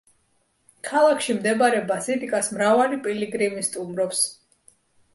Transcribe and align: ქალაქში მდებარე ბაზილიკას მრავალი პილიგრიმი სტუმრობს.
ქალაქში 0.89 1.35
მდებარე 1.41 1.83
ბაზილიკას 1.93 2.51
მრავალი 2.57 3.01
პილიგრიმი 3.07 3.71
სტუმრობს. 3.71 4.29